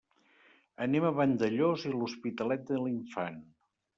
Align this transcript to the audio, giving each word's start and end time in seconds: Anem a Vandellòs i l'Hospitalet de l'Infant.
Anem 0.85 1.05
a 1.09 1.11
Vandellòs 1.19 1.85
i 1.89 1.93
l'Hospitalet 1.93 2.65
de 2.71 2.79
l'Infant. 2.87 3.41